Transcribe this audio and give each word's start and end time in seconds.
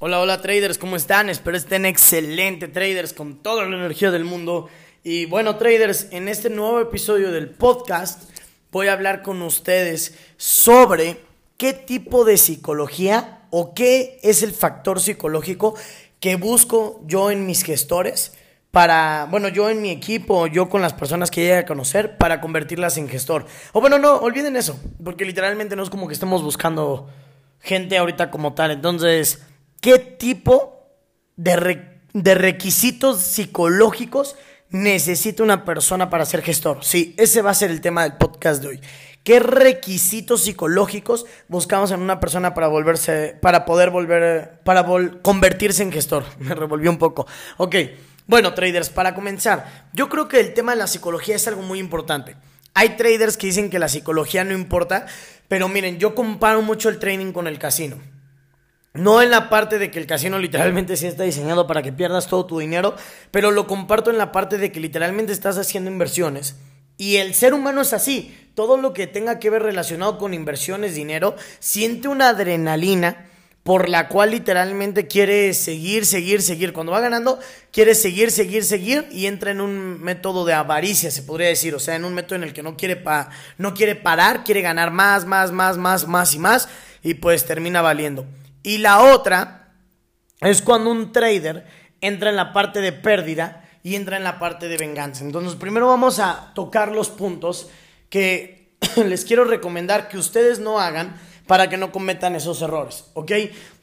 Hola, 0.00 0.20
hola 0.20 0.42
traders, 0.42 0.76
¿cómo 0.76 0.96
están? 0.96 1.30
Espero 1.30 1.56
estén 1.56 1.86
excelente 1.86 2.66
traders 2.66 3.12
con 3.12 3.36
toda 3.36 3.64
la 3.64 3.76
energía 3.76 4.10
del 4.10 4.24
mundo. 4.24 4.68
Y 5.04 5.26
bueno 5.26 5.56
traders, 5.56 6.08
en 6.10 6.26
este 6.26 6.50
nuevo 6.50 6.80
episodio 6.80 7.30
del 7.30 7.48
podcast 7.48 8.28
voy 8.72 8.88
a 8.88 8.92
hablar 8.92 9.22
con 9.22 9.40
ustedes 9.40 10.18
sobre 10.36 11.20
qué 11.56 11.72
tipo 11.72 12.24
de 12.24 12.38
psicología 12.38 13.46
o 13.50 13.72
qué 13.72 14.18
es 14.24 14.42
el 14.42 14.50
factor 14.50 15.00
psicológico 15.00 15.76
que 16.18 16.34
busco 16.34 17.00
yo 17.06 17.30
en 17.30 17.46
mis 17.46 17.62
gestores 17.62 18.32
para, 18.72 19.28
bueno, 19.30 19.46
yo 19.46 19.70
en 19.70 19.80
mi 19.80 19.90
equipo, 19.90 20.48
yo 20.48 20.68
con 20.68 20.82
las 20.82 20.92
personas 20.92 21.30
que 21.30 21.42
llegue 21.42 21.58
a 21.58 21.66
conocer, 21.66 22.18
para 22.18 22.40
convertirlas 22.40 22.98
en 22.98 23.08
gestor. 23.08 23.46
O 23.72 23.80
bueno, 23.80 24.00
no, 24.00 24.16
olviden 24.16 24.56
eso, 24.56 24.76
porque 25.04 25.24
literalmente 25.24 25.76
no 25.76 25.84
es 25.84 25.90
como 25.90 26.08
que 26.08 26.14
estemos 26.14 26.42
buscando 26.42 27.08
gente 27.60 27.96
ahorita 27.96 28.32
como 28.32 28.54
tal. 28.54 28.72
Entonces, 28.72 29.40
¿qué 29.84 29.98
tipo 29.98 30.88
de, 31.36 32.00
de 32.14 32.34
requisitos 32.34 33.20
psicológicos 33.20 34.34
necesita 34.70 35.42
una 35.42 35.66
persona 35.66 36.08
para 36.08 36.24
ser 36.24 36.40
gestor? 36.40 36.82
Sí, 36.82 37.14
ese 37.18 37.42
va 37.42 37.50
a 37.50 37.54
ser 37.54 37.70
el 37.70 37.82
tema 37.82 38.04
del 38.04 38.14
podcast 38.14 38.62
de 38.62 38.68
hoy. 38.68 38.80
¿Qué 39.24 39.40
requisitos 39.40 40.42
psicológicos 40.44 41.26
buscamos 41.48 41.90
en 41.90 42.00
una 42.00 42.18
persona 42.18 42.54
para 42.54 42.68
volverse, 42.68 43.36
para 43.42 43.66
poder 43.66 43.90
volver, 43.90 44.62
para 44.64 44.86
convertirse 45.20 45.82
en 45.82 45.92
gestor? 45.92 46.24
Me 46.38 46.54
revolvió 46.54 46.90
un 46.90 46.96
poco. 46.96 47.26
Ok. 47.58 47.76
Bueno, 48.26 48.54
traders, 48.54 48.88
para 48.88 49.14
comenzar, 49.14 49.90
yo 49.92 50.08
creo 50.08 50.28
que 50.28 50.40
el 50.40 50.54
tema 50.54 50.72
de 50.72 50.78
la 50.78 50.86
psicología 50.86 51.36
es 51.36 51.46
algo 51.46 51.60
muy 51.60 51.78
importante. 51.78 52.36
Hay 52.72 52.96
traders 52.96 53.36
que 53.36 53.48
dicen 53.48 53.68
que 53.68 53.78
la 53.78 53.90
psicología 53.90 54.44
no 54.44 54.54
importa, 54.54 55.04
pero 55.46 55.68
miren, 55.68 55.98
yo 55.98 56.14
comparo 56.14 56.62
mucho 56.62 56.88
el 56.88 56.98
trading 56.98 57.32
con 57.32 57.46
el 57.46 57.58
casino. 57.58 58.13
No 58.94 59.20
en 59.20 59.30
la 59.30 59.50
parte 59.50 59.80
de 59.80 59.90
que 59.90 59.98
el 59.98 60.06
casino 60.06 60.38
literalmente 60.38 60.96
sí 60.96 61.08
está 61.08 61.24
diseñado 61.24 61.66
para 61.66 61.82
que 61.82 61.92
pierdas 61.92 62.28
todo 62.28 62.46
tu 62.46 62.60
dinero, 62.60 62.94
pero 63.32 63.50
lo 63.50 63.66
comparto 63.66 64.10
en 64.10 64.18
la 64.18 64.30
parte 64.30 64.56
de 64.56 64.70
que 64.70 64.78
literalmente 64.78 65.32
estás 65.32 65.58
haciendo 65.58 65.90
inversiones. 65.90 66.54
Y 66.96 67.16
el 67.16 67.34
ser 67.34 67.54
humano 67.54 67.80
es 67.80 67.92
así. 67.92 68.32
Todo 68.54 68.76
lo 68.76 68.92
que 68.92 69.08
tenga 69.08 69.40
que 69.40 69.50
ver 69.50 69.62
relacionado 69.62 70.16
con 70.16 70.32
inversiones, 70.32 70.94
dinero, 70.94 71.34
siente 71.58 72.06
una 72.06 72.28
adrenalina 72.28 73.26
por 73.64 73.88
la 73.88 74.08
cual 74.08 74.30
literalmente 74.30 75.08
quiere 75.08 75.54
seguir, 75.54 76.06
seguir, 76.06 76.40
seguir. 76.40 76.72
Cuando 76.72 76.92
va 76.92 77.00
ganando, 77.00 77.40
quiere 77.72 77.96
seguir, 77.96 78.30
seguir, 78.30 78.62
seguir 78.62 79.08
y 79.10 79.26
entra 79.26 79.50
en 79.50 79.60
un 79.60 80.00
método 80.02 80.44
de 80.44 80.52
avaricia, 80.52 81.10
se 81.10 81.22
podría 81.22 81.48
decir. 81.48 81.74
O 81.74 81.80
sea, 81.80 81.96
en 81.96 82.04
un 82.04 82.14
método 82.14 82.36
en 82.36 82.44
el 82.44 82.52
que 82.52 82.62
no 82.62 82.76
quiere, 82.76 82.94
pa 82.94 83.30
no 83.58 83.74
quiere 83.74 83.96
parar, 83.96 84.44
quiere 84.44 84.60
ganar 84.60 84.92
más, 84.92 85.24
más, 85.24 85.50
más, 85.50 85.78
más, 85.78 86.06
más 86.06 86.34
y 86.34 86.38
más 86.38 86.68
y 87.02 87.14
pues 87.14 87.44
termina 87.44 87.82
valiendo. 87.82 88.24
Y 88.64 88.78
la 88.78 89.02
otra 89.02 89.74
es 90.40 90.62
cuando 90.62 90.90
un 90.90 91.12
trader 91.12 91.66
entra 92.00 92.30
en 92.30 92.36
la 92.36 92.52
parte 92.52 92.80
de 92.80 92.92
pérdida 92.92 93.68
y 93.84 93.94
entra 93.94 94.16
en 94.16 94.24
la 94.24 94.38
parte 94.38 94.66
de 94.66 94.78
venganza. 94.78 95.22
Entonces, 95.22 95.54
primero 95.54 95.86
vamos 95.86 96.18
a 96.18 96.52
tocar 96.54 96.90
los 96.90 97.10
puntos 97.10 97.68
que 98.08 98.74
les 99.06 99.24
quiero 99.24 99.44
recomendar 99.44 100.08
que 100.08 100.18
ustedes 100.18 100.58
no 100.58 100.80
hagan 100.80 101.14
para 101.46 101.68
que 101.68 101.76
no 101.76 101.92
cometan 101.92 102.34
esos 102.34 102.62
errores, 102.62 103.04
¿ok? 103.12 103.32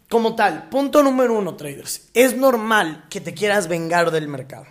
Como 0.10 0.36
tal, 0.36 0.68
punto 0.70 1.04
número 1.04 1.36
uno, 1.36 1.56
traders. 1.56 2.10
Es 2.16 2.36
normal 2.36 3.06
que 3.10 3.22
te 3.22 3.34
quieras 3.34 3.68
vengar 3.68 4.10
del 4.10 4.28
mercado. 4.28 4.66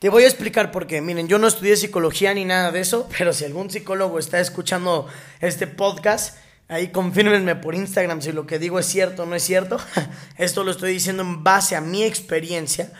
Te 0.00 0.10
voy 0.10 0.24
a 0.24 0.26
explicar 0.26 0.72
por 0.72 0.86
qué. 0.86 1.00
Miren, 1.00 1.28
yo 1.28 1.38
no 1.38 1.46
estudié 1.46 1.76
psicología 1.76 2.34
ni 2.34 2.44
nada 2.44 2.72
de 2.72 2.80
eso, 2.80 3.08
pero 3.16 3.32
si 3.32 3.44
algún 3.44 3.70
psicólogo 3.70 4.18
está 4.18 4.40
escuchando 4.40 5.06
este 5.40 5.66
podcast, 5.68 6.36
ahí 6.68 6.88
confírmenme 6.88 7.56
por 7.56 7.74
Instagram 7.74 8.22
si 8.22 8.32
lo 8.32 8.46
que 8.46 8.58
digo 8.58 8.78
es 8.78 8.86
cierto 8.86 9.22
o 9.22 9.26
no 9.26 9.34
es 9.34 9.42
cierto. 9.42 9.78
Esto 10.38 10.64
lo 10.64 10.70
estoy 10.70 10.92
diciendo 10.92 11.22
en 11.22 11.44
base 11.44 11.76
a 11.76 11.80
mi 11.80 12.04
experiencia. 12.04 12.92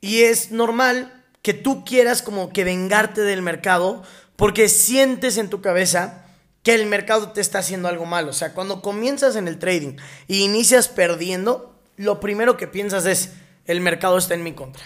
Y 0.00 0.22
es 0.22 0.50
normal 0.50 1.24
que 1.42 1.54
tú 1.54 1.84
quieras 1.84 2.22
como 2.22 2.52
que 2.52 2.64
vengarte 2.64 3.20
del 3.20 3.42
mercado 3.42 4.02
porque 4.36 4.68
sientes 4.68 5.36
en 5.36 5.50
tu 5.50 5.60
cabeza 5.60 6.24
que 6.62 6.74
el 6.74 6.86
mercado 6.86 7.32
te 7.32 7.40
está 7.40 7.58
haciendo 7.58 7.88
algo 7.88 8.06
malo. 8.06 8.30
O 8.30 8.34
sea, 8.34 8.54
cuando 8.54 8.80
comienzas 8.80 9.36
en 9.36 9.48
el 9.48 9.58
trading 9.58 9.96
y 10.26 10.42
inicias 10.42 10.88
perdiendo, 10.88 11.78
lo 11.96 12.20
primero 12.20 12.56
que 12.56 12.66
piensas 12.66 13.06
es, 13.06 13.32
el 13.66 13.80
mercado 13.80 14.18
está 14.18 14.34
en 14.34 14.42
mi 14.42 14.54
contra. 14.54 14.82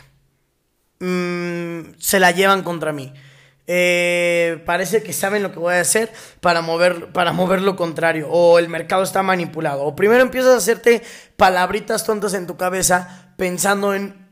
Mm, 0.98 1.94
se 1.98 2.18
la 2.18 2.32
llevan 2.32 2.64
contra 2.64 2.92
mí. 2.92 3.14
Eh, 3.70 4.62
parece 4.64 5.02
que 5.02 5.12
saben 5.12 5.42
lo 5.42 5.52
que 5.52 5.58
voy 5.58 5.74
a 5.74 5.80
hacer 5.80 6.10
para 6.40 6.62
mover, 6.62 7.12
para 7.12 7.32
mover 7.32 7.60
lo 7.60 7.76
contrario. 7.76 8.28
O 8.30 8.58
el 8.58 8.68
mercado 8.68 9.02
está 9.02 9.22
manipulado. 9.22 9.84
O 9.84 9.94
primero 9.94 10.22
empiezas 10.22 10.54
a 10.54 10.56
hacerte 10.56 11.02
palabritas 11.36 12.04
tontas 12.04 12.32
en 12.34 12.46
tu 12.46 12.56
cabeza 12.56 13.32
pensando 13.36 13.94
en 13.94 14.26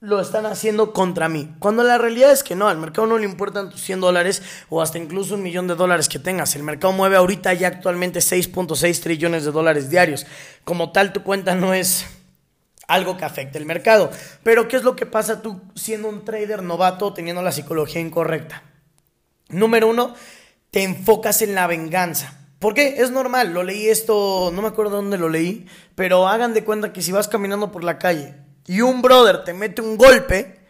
lo 0.00 0.20
están 0.20 0.44
haciendo 0.44 0.92
contra 0.92 1.30
mí. 1.30 1.54
Cuando 1.60 1.82
la 1.82 1.96
realidad 1.96 2.30
es 2.30 2.44
que 2.44 2.54
no, 2.54 2.68
al 2.68 2.76
mercado 2.76 3.06
no 3.06 3.16
le 3.16 3.24
importan 3.24 3.70
tus 3.70 3.80
100 3.80 4.02
dólares 4.02 4.42
o 4.68 4.82
hasta 4.82 4.98
incluso 4.98 5.34
un 5.34 5.42
millón 5.42 5.66
de 5.66 5.76
dólares 5.76 6.10
que 6.10 6.18
tengas. 6.18 6.54
El 6.54 6.62
mercado 6.62 6.92
mueve 6.92 7.16
ahorita 7.16 7.54
ya 7.54 7.68
actualmente 7.68 8.18
6.6 8.18 9.00
trillones 9.00 9.46
de 9.46 9.50
dólares 9.50 9.88
diarios. 9.88 10.26
Como 10.64 10.92
tal, 10.92 11.14
tu 11.14 11.22
cuenta 11.22 11.54
no 11.54 11.72
es 11.72 12.04
algo 12.86 13.16
que 13.16 13.24
afecte 13.24 13.56
el 13.56 13.64
mercado. 13.64 14.10
Pero 14.42 14.68
¿qué 14.68 14.76
es 14.76 14.82
lo 14.84 14.94
que 14.94 15.06
pasa 15.06 15.40
tú 15.40 15.62
siendo 15.74 16.08
un 16.10 16.22
trader 16.22 16.62
novato 16.62 17.14
teniendo 17.14 17.40
la 17.40 17.52
psicología 17.52 18.02
incorrecta? 18.02 18.73
Número 19.48 19.88
uno, 19.88 20.14
te 20.70 20.82
enfocas 20.82 21.42
en 21.42 21.54
la 21.54 21.66
venganza. 21.66 22.40
¿Por 22.58 22.74
qué? 22.74 22.96
Es 22.98 23.10
normal, 23.10 23.52
lo 23.52 23.62
leí 23.62 23.88
esto, 23.88 24.50
no 24.54 24.62
me 24.62 24.68
acuerdo 24.68 24.96
dónde 24.96 25.18
lo 25.18 25.28
leí, 25.28 25.66
pero 25.94 26.28
hagan 26.28 26.54
de 26.54 26.64
cuenta 26.64 26.92
que 26.92 27.02
si 27.02 27.12
vas 27.12 27.28
caminando 27.28 27.70
por 27.70 27.84
la 27.84 27.98
calle 27.98 28.34
y 28.66 28.80
un 28.80 29.02
brother 29.02 29.44
te 29.44 29.52
mete 29.52 29.82
un 29.82 29.98
golpe, 29.98 30.60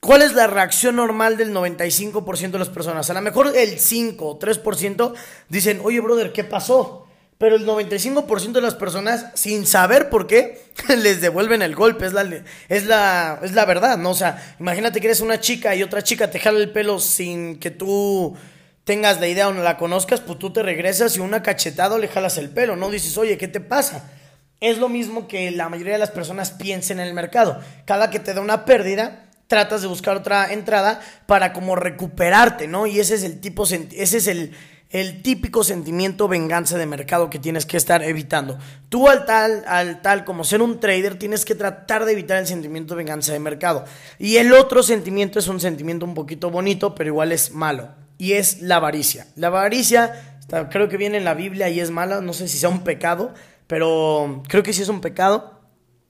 ¿cuál 0.00 0.22
es 0.22 0.34
la 0.34 0.46
reacción 0.46 0.96
normal 0.96 1.36
del 1.36 1.54
95% 1.54 2.50
de 2.50 2.58
las 2.58 2.68
personas? 2.68 3.08
A 3.10 3.14
lo 3.14 3.20
mejor 3.20 3.52
el 3.56 3.78
5 3.78 4.26
o 4.26 4.38
3% 4.38 5.14
dicen, 5.48 5.80
oye 5.84 6.00
brother, 6.00 6.32
¿qué 6.32 6.42
pasó? 6.42 7.06
Pero 7.40 7.56
el 7.56 7.66
95% 7.66 8.52
de 8.52 8.60
las 8.60 8.74
personas, 8.74 9.28
sin 9.32 9.66
saber 9.66 10.10
por 10.10 10.26
qué, 10.26 10.60
les 10.98 11.22
devuelven 11.22 11.62
el 11.62 11.74
golpe. 11.74 12.04
Es 12.04 12.12
la, 12.12 12.44
es, 12.68 12.84
la, 12.84 13.40
es 13.42 13.52
la 13.52 13.64
verdad, 13.64 13.96
¿no? 13.96 14.10
O 14.10 14.14
sea, 14.14 14.56
imagínate 14.60 15.00
que 15.00 15.06
eres 15.06 15.22
una 15.22 15.40
chica 15.40 15.74
y 15.74 15.82
otra 15.82 16.02
chica 16.02 16.30
te 16.30 16.38
jala 16.38 16.58
el 16.58 16.70
pelo 16.70 16.98
sin 16.98 17.58
que 17.58 17.70
tú 17.70 18.36
tengas 18.84 19.20
la 19.20 19.28
idea 19.28 19.48
o 19.48 19.54
no 19.54 19.62
la 19.62 19.78
conozcas, 19.78 20.20
pues 20.20 20.38
tú 20.38 20.52
te 20.52 20.62
regresas 20.62 21.16
y 21.16 21.20
una 21.20 21.42
cachetada 21.42 21.96
le 21.96 22.08
jalas 22.08 22.36
el 22.36 22.50
pelo, 22.50 22.76
¿no? 22.76 22.90
Dices, 22.90 23.16
oye, 23.16 23.38
¿qué 23.38 23.48
te 23.48 23.60
pasa? 23.60 24.10
Es 24.60 24.76
lo 24.76 24.90
mismo 24.90 25.26
que 25.26 25.50
la 25.50 25.70
mayoría 25.70 25.94
de 25.94 25.98
las 25.98 26.10
personas 26.10 26.50
piensen 26.50 27.00
en 27.00 27.06
el 27.06 27.14
mercado. 27.14 27.58
Cada 27.86 28.10
que 28.10 28.18
te 28.18 28.34
da 28.34 28.42
una 28.42 28.66
pérdida, 28.66 29.30
tratas 29.46 29.80
de 29.80 29.88
buscar 29.88 30.14
otra 30.14 30.52
entrada 30.52 31.00
para 31.24 31.54
como 31.54 31.74
recuperarte, 31.74 32.68
¿no? 32.68 32.86
Y 32.86 33.00
ese 33.00 33.14
es 33.14 33.22
el 33.22 33.40
tipo, 33.40 33.64
ese 33.64 34.18
es 34.18 34.26
el, 34.26 34.54
el 34.90 35.22
típico 35.22 35.62
sentimiento 35.62 36.26
venganza 36.26 36.76
de 36.76 36.84
mercado 36.84 37.30
que 37.30 37.38
tienes 37.38 37.64
que 37.64 37.76
estar 37.76 38.02
evitando. 38.02 38.58
Tú 38.88 39.08
al 39.08 39.24
tal, 39.24 39.64
al 39.66 40.02
tal 40.02 40.24
como 40.24 40.42
ser 40.42 40.62
un 40.62 40.80
trader 40.80 41.16
tienes 41.16 41.44
que 41.44 41.54
tratar 41.54 42.04
de 42.04 42.12
evitar 42.12 42.38
el 42.38 42.46
sentimiento 42.46 42.94
de 42.94 42.98
venganza 42.98 43.32
de 43.32 43.38
mercado. 43.38 43.84
Y 44.18 44.36
el 44.36 44.52
otro 44.52 44.82
sentimiento 44.82 45.38
es 45.38 45.46
un 45.46 45.60
sentimiento 45.60 46.04
un 46.04 46.14
poquito 46.14 46.50
bonito, 46.50 46.94
pero 46.96 47.08
igual 47.08 47.30
es 47.30 47.52
malo. 47.52 47.90
Y 48.18 48.32
es 48.32 48.62
la 48.62 48.76
avaricia. 48.76 49.28
La 49.36 49.46
avaricia, 49.46 50.38
creo 50.70 50.88
que 50.88 50.96
viene 50.96 51.18
en 51.18 51.24
la 51.24 51.34
Biblia 51.34 51.68
y 51.68 51.78
es 51.78 51.90
mala, 51.90 52.20
no 52.20 52.32
sé 52.32 52.48
si 52.48 52.58
sea 52.58 52.68
un 52.68 52.82
pecado, 52.82 53.32
pero 53.68 54.42
creo 54.48 54.64
que 54.64 54.72
sí 54.72 54.82
es 54.82 54.88
un 54.88 55.00
pecado. 55.00 55.60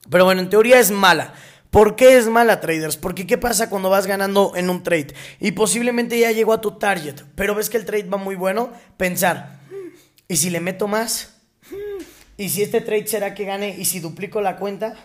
Pero 0.09 0.25
bueno, 0.25 0.41
en 0.41 0.49
teoría 0.49 0.79
es 0.79 0.89
mala. 0.89 1.35
¿Por 1.71 1.95
qué 1.95 2.17
es 2.17 2.27
mala, 2.27 2.59
traders? 2.59 2.97
Porque 2.97 3.25
¿qué 3.25 3.37
pasa 3.37 3.69
cuando 3.69 3.89
vas 3.89 4.05
ganando 4.05 4.51
en 4.57 4.69
un 4.69 4.83
trade? 4.83 5.13
Y 5.39 5.53
posiblemente 5.53 6.19
ya 6.19 6.31
llegó 6.31 6.51
a 6.51 6.59
tu 6.59 6.77
target, 6.77 7.21
pero 7.35 7.55
ves 7.55 7.69
que 7.69 7.77
el 7.77 7.85
trade 7.85 8.09
va 8.09 8.17
muy 8.17 8.35
bueno, 8.35 8.73
pensar, 8.97 9.61
¿y 10.27 10.35
si 10.35 10.49
le 10.49 10.59
meto 10.59 10.89
más? 10.89 11.41
¿Y 12.35 12.49
si 12.49 12.61
este 12.61 12.81
trade 12.81 13.07
será 13.07 13.33
que 13.33 13.45
gane? 13.45 13.75
¿Y 13.77 13.85
si 13.85 14.01
duplico 14.01 14.41
la 14.41 14.57
cuenta? 14.57 14.95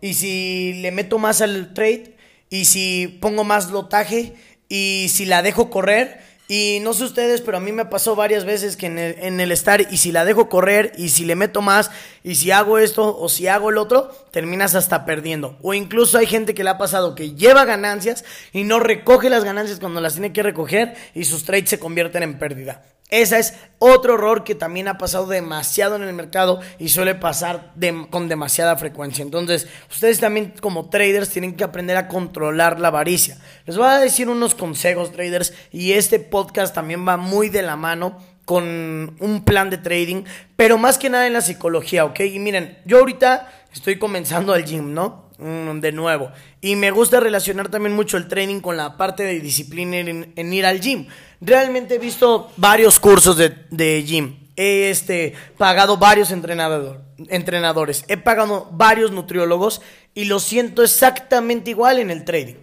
¿Y 0.00 0.14
si 0.14 0.74
le 0.74 0.92
meto 0.92 1.18
más 1.18 1.40
al 1.40 1.74
trade? 1.74 2.16
¿Y 2.50 2.66
si 2.66 3.18
pongo 3.20 3.42
más 3.42 3.72
lotaje? 3.72 4.34
¿Y 4.68 5.08
si 5.10 5.24
la 5.24 5.42
dejo 5.42 5.70
correr? 5.70 6.20
Y 6.46 6.80
no 6.82 6.92
sé 6.92 7.04
ustedes, 7.04 7.40
pero 7.40 7.56
a 7.56 7.60
mí 7.60 7.72
me 7.72 7.86
pasó 7.86 8.14
varias 8.14 8.44
veces 8.44 8.76
que 8.76 8.86
en 8.86 8.98
el, 8.98 9.16
en 9.18 9.40
el, 9.40 9.50
estar, 9.50 9.80
y 9.90 9.96
si 9.96 10.12
la 10.12 10.26
dejo 10.26 10.50
correr, 10.50 10.92
y 10.98 11.08
si 11.08 11.24
le 11.24 11.36
meto 11.36 11.62
más, 11.62 11.90
y 12.22 12.34
si 12.34 12.50
hago 12.50 12.78
esto, 12.78 13.18
o 13.18 13.30
si 13.30 13.48
hago 13.48 13.70
el 13.70 13.78
otro, 13.78 14.10
terminas 14.30 14.74
hasta 14.74 15.06
perdiendo. 15.06 15.56
O 15.62 15.72
incluso 15.72 16.18
hay 16.18 16.26
gente 16.26 16.54
que 16.54 16.62
le 16.62 16.70
ha 16.70 16.76
pasado 16.76 17.14
que 17.14 17.34
lleva 17.34 17.64
ganancias 17.64 18.24
y 18.52 18.64
no 18.64 18.78
recoge 18.78 19.30
las 19.30 19.44
ganancias 19.44 19.80
cuando 19.80 20.02
las 20.02 20.14
tiene 20.14 20.34
que 20.34 20.42
recoger, 20.42 20.94
y 21.14 21.24
sus 21.24 21.44
trades 21.44 21.70
se 21.70 21.78
convierten 21.78 22.22
en 22.22 22.38
pérdida. 22.38 22.84
Ese 23.10 23.38
es 23.38 23.54
otro 23.78 24.14
error 24.14 24.44
que 24.44 24.54
también 24.54 24.88
ha 24.88 24.98
pasado 24.98 25.26
demasiado 25.26 25.96
en 25.96 26.02
el 26.02 26.14
mercado 26.14 26.60
y 26.78 26.88
suele 26.88 27.14
pasar 27.14 27.72
con 28.10 28.28
demasiada 28.28 28.76
frecuencia. 28.76 29.22
Entonces, 29.22 29.68
ustedes 29.90 30.20
también 30.20 30.54
como 30.60 30.88
traders 30.88 31.30
tienen 31.30 31.54
que 31.54 31.64
aprender 31.64 31.96
a 31.96 32.08
controlar 32.08 32.80
la 32.80 32.88
avaricia. 32.88 33.38
Les 33.66 33.76
voy 33.76 33.86
a 33.86 33.98
decir 33.98 34.28
unos 34.28 34.54
consejos 34.54 35.12
traders 35.12 35.52
y 35.70 35.92
este 35.92 36.18
podcast 36.18 36.74
también 36.74 37.06
va 37.06 37.16
muy 37.16 37.50
de 37.50 37.62
la 37.62 37.76
mano 37.76 38.18
con 38.44 39.16
un 39.20 39.44
plan 39.44 39.70
de 39.70 39.78
trading, 39.78 40.24
pero 40.56 40.76
más 40.76 40.98
que 40.98 41.08
nada 41.08 41.26
en 41.26 41.32
la 41.32 41.40
psicología, 41.40 42.04
¿ok? 42.04 42.20
Y 42.20 42.38
miren, 42.38 42.78
yo 42.84 42.98
ahorita 42.98 43.48
estoy 43.74 43.98
comenzando 43.98 44.54
el 44.54 44.64
gym, 44.64 44.94
¿no? 44.94 45.24
Mm, 45.38 45.80
de 45.80 45.92
nuevo. 45.92 46.30
Y 46.60 46.76
me 46.76 46.90
gusta 46.90 47.20
relacionar 47.20 47.68
también 47.68 47.94
mucho 47.94 48.16
el 48.16 48.28
training 48.28 48.60
con 48.60 48.76
la 48.76 48.96
parte 48.96 49.24
de 49.24 49.40
disciplina 49.40 49.98
en, 49.98 50.52
ir 50.52 50.64
al 50.64 50.80
gym. 50.80 51.06
Realmente 51.40 51.96
he 51.96 51.98
visto 51.98 52.50
varios 52.56 53.00
cursos 53.00 53.36
de, 53.36 53.52
de 53.70 54.02
gym. 54.04 54.38
He 54.56 54.90
este, 54.90 55.34
pagado 55.58 55.96
varios 55.96 56.30
entrenador, 56.30 57.02
entrenadores. 57.28 58.04
He 58.06 58.16
pagado 58.16 58.68
varios 58.70 59.10
nutriólogos 59.10 59.82
y 60.14 60.26
lo 60.26 60.38
siento 60.38 60.84
exactamente 60.84 61.70
igual 61.70 61.98
en 61.98 62.10
el 62.10 62.24
trading. 62.24 62.54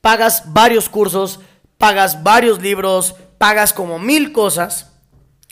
Pagas 0.00 0.52
varios 0.52 0.88
cursos, 0.88 1.38
pagas 1.78 2.24
varios 2.24 2.60
libros, 2.60 3.14
pagas 3.38 3.72
como 3.72 4.00
mil 4.00 4.32
cosas 4.32 4.95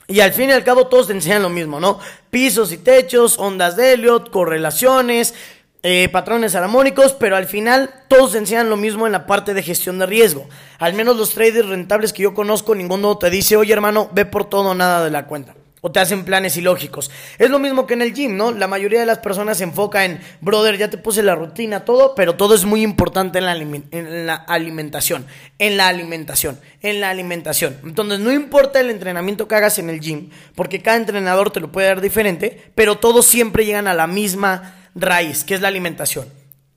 y 0.06 0.20
al 0.20 0.32
fin 0.32 0.50
y 0.50 0.52
al 0.52 0.64
cabo 0.64 0.86
todos 0.86 1.06
te 1.08 1.12
enseñan 1.12 1.42
lo 1.42 1.50
mismo, 1.50 1.80
¿no? 1.80 1.98
Pisos 2.30 2.72
y 2.72 2.78
techos, 2.78 3.38
ondas 3.38 3.76
de 3.76 3.94
Elliot, 3.94 4.30
correlaciones, 4.30 5.34
eh, 5.82 6.08
patrones 6.10 6.54
armónicos, 6.54 7.12
pero 7.12 7.36
al 7.36 7.46
final 7.46 8.04
todos 8.08 8.32
te 8.32 8.38
enseñan 8.38 8.70
lo 8.70 8.76
mismo 8.76 9.06
en 9.06 9.12
la 9.12 9.26
parte 9.26 9.54
de 9.54 9.62
gestión 9.62 9.98
de 9.98 10.06
riesgo. 10.06 10.46
Al 10.78 10.94
menos 10.94 11.16
los 11.16 11.34
traders 11.34 11.68
rentables 11.68 12.12
que 12.12 12.22
yo 12.22 12.34
conozco, 12.34 12.74
ninguno 12.74 13.18
te 13.18 13.30
dice, 13.30 13.56
oye 13.56 13.72
hermano, 13.72 14.08
ve 14.12 14.24
por 14.24 14.48
todo 14.48 14.74
nada 14.74 15.04
de 15.04 15.10
la 15.10 15.26
cuenta 15.26 15.54
o 15.86 15.92
te 15.92 16.00
hacen 16.00 16.24
planes 16.24 16.56
ilógicos. 16.56 17.10
Es 17.38 17.50
lo 17.50 17.58
mismo 17.58 17.86
que 17.86 17.92
en 17.92 18.00
el 18.00 18.14
gym, 18.14 18.38
¿no? 18.38 18.52
La 18.52 18.66
mayoría 18.66 19.00
de 19.00 19.04
las 19.04 19.18
personas 19.18 19.58
se 19.58 19.64
enfoca 19.64 20.06
en, 20.06 20.18
brother, 20.40 20.78
ya 20.78 20.88
te 20.88 20.96
puse 20.96 21.22
la 21.22 21.34
rutina, 21.34 21.84
todo, 21.84 22.14
pero 22.14 22.36
todo 22.36 22.54
es 22.54 22.64
muy 22.64 22.80
importante 22.82 23.36
en 23.38 23.44
la, 23.44 23.54
en 23.54 24.26
la 24.26 24.34
alimentación, 24.34 25.26
en 25.58 25.76
la 25.76 25.88
alimentación, 25.88 26.58
en 26.80 27.02
la 27.02 27.10
alimentación. 27.10 27.76
Entonces, 27.84 28.18
no 28.18 28.32
importa 28.32 28.80
el 28.80 28.88
entrenamiento 28.88 29.46
que 29.46 29.56
hagas 29.56 29.78
en 29.78 29.90
el 29.90 30.00
gym, 30.00 30.30
porque 30.54 30.80
cada 30.80 30.96
entrenador 30.96 31.50
te 31.50 31.60
lo 31.60 31.70
puede 31.70 31.88
dar 31.88 32.00
diferente, 32.00 32.72
pero 32.74 32.96
todos 32.96 33.26
siempre 33.26 33.66
llegan 33.66 33.86
a 33.86 33.92
la 33.92 34.06
misma 34.06 34.88
raíz, 34.94 35.44
que 35.44 35.52
es 35.52 35.60
la 35.60 35.68
alimentación. 35.68 36.26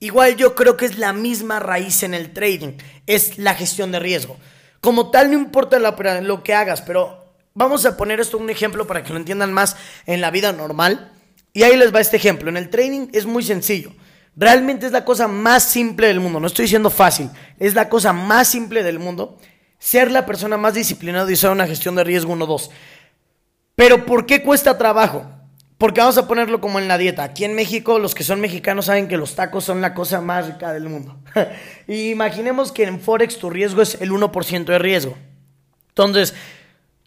Igual 0.00 0.36
yo 0.36 0.54
creo 0.54 0.76
que 0.76 0.84
es 0.84 0.98
la 0.98 1.14
misma 1.14 1.60
raíz 1.60 2.02
en 2.02 2.12
el 2.12 2.34
trading, 2.34 2.74
es 3.06 3.38
la 3.38 3.54
gestión 3.54 3.90
de 3.90 4.00
riesgo. 4.00 4.36
Como 4.82 5.10
tal, 5.10 5.30
no 5.30 5.38
importa 5.38 5.78
lo 5.78 6.42
que 6.42 6.52
hagas, 6.52 6.82
pero 6.82 7.27
Vamos 7.58 7.84
a 7.86 7.96
poner 7.96 8.20
esto 8.20 8.38
un 8.38 8.50
ejemplo 8.50 8.86
para 8.86 9.02
que 9.02 9.12
lo 9.12 9.18
entiendan 9.18 9.52
más 9.52 9.76
en 10.06 10.20
la 10.20 10.30
vida 10.30 10.52
normal. 10.52 11.10
Y 11.52 11.64
ahí 11.64 11.76
les 11.76 11.92
va 11.92 11.98
este 11.98 12.16
ejemplo. 12.16 12.48
En 12.48 12.56
el 12.56 12.70
trading 12.70 13.08
es 13.12 13.26
muy 13.26 13.42
sencillo. 13.42 13.90
Realmente 14.36 14.86
es 14.86 14.92
la 14.92 15.04
cosa 15.04 15.26
más 15.26 15.64
simple 15.64 16.06
del 16.06 16.20
mundo. 16.20 16.38
No 16.38 16.46
estoy 16.46 16.66
diciendo 16.66 16.88
fácil. 16.88 17.30
Es 17.58 17.74
la 17.74 17.88
cosa 17.88 18.12
más 18.12 18.46
simple 18.46 18.84
del 18.84 19.00
mundo. 19.00 19.40
Ser 19.80 20.12
la 20.12 20.24
persona 20.24 20.56
más 20.56 20.74
disciplinada 20.74 21.28
y 21.28 21.34
usar 21.34 21.50
una 21.50 21.66
gestión 21.66 21.96
de 21.96 22.04
riesgo 22.04 22.32
1-2. 22.32 22.70
Pero 23.74 24.06
¿por 24.06 24.24
qué 24.24 24.44
cuesta 24.44 24.78
trabajo? 24.78 25.26
Porque 25.78 26.00
vamos 26.00 26.16
a 26.16 26.28
ponerlo 26.28 26.60
como 26.60 26.78
en 26.78 26.86
la 26.86 26.96
dieta. 26.96 27.24
Aquí 27.24 27.44
en 27.44 27.56
México, 27.56 27.98
los 27.98 28.14
que 28.14 28.22
son 28.22 28.40
mexicanos 28.40 28.84
saben 28.84 29.08
que 29.08 29.16
los 29.16 29.34
tacos 29.34 29.64
son 29.64 29.80
la 29.80 29.94
cosa 29.94 30.20
más 30.20 30.46
rica 30.46 30.72
del 30.72 30.88
mundo. 30.88 31.18
imaginemos 31.88 32.70
que 32.70 32.84
en 32.84 33.00
Forex 33.00 33.36
tu 33.36 33.50
riesgo 33.50 33.82
es 33.82 34.00
el 34.00 34.12
1% 34.12 34.64
de 34.64 34.78
riesgo. 34.78 35.18
Entonces, 35.88 36.34